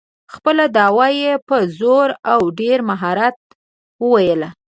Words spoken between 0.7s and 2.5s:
دعوه یې په زور او